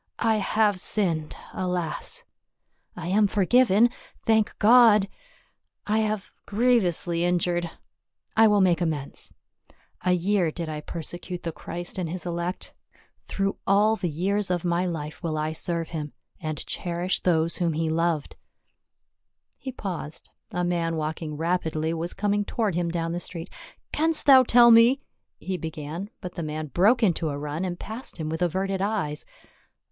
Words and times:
"I 0.33 0.37
have 0.37 0.79
sinned, 0.79 1.35
alas!— 1.53 2.23
I 2.95 3.05
am 3.09 3.27
forgiven, 3.27 3.91
thank 4.25 4.57
God! 4.57 5.07
I 5.85 5.99
have 5.99 6.31
grievously 6.47 7.23
injured— 7.23 7.69
I 8.35 8.47
will 8.47 8.61
make 8.61 8.81
amends. 8.81 9.31
A 10.03 10.13
year 10.13 10.49
did 10.49 10.67
I 10.67 10.81
persecute 10.81 11.43
the 11.43 11.51
Christ 11.51 11.99
and 11.99 12.09
his 12.09 12.25
elect— 12.25 12.73
through 13.27 13.57
all 13.67 13.95
the 13.95 14.07
132 14.07 14.15
PA 14.15 14.17
UL. 14.17 14.25
years 14.35 14.49
of 14.49 14.65
my 14.65 14.85
life 14.87 15.21
will 15.21 15.37
I 15.37 15.51
serve 15.51 15.89
him, 15.89 16.13
and 16.39 16.65
cherish 16.65 17.19
those 17.19 17.57
whom 17.57 17.73
he 17.73 17.87
loved." 17.87 18.35
He 19.59 19.71
paused, 19.71 20.31
a 20.51 20.63
man 20.63 20.95
walking 20.95 21.37
rapidly 21.37 21.93
was 21.93 22.15
coming 22.15 22.43
toward 22.43 22.73
him 22.73 22.89
down 22.89 23.11
the 23.11 23.19
street." 23.19 23.51
Canst 23.93 24.25
thou 24.25 24.41
tell 24.41 24.71
me 24.71 24.99
—"he 25.37 25.57
began, 25.57 26.09
but 26.21 26.33
the 26.33 26.41
man 26.41 26.69
broke 26.69 27.03
into 27.03 27.29
a 27.29 27.37
run, 27.37 27.63
and 27.63 27.79
passed 27.79 28.17
him 28.17 28.29
with 28.29 28.41
averted 28.41 28.81
eyes. 28.81 29.25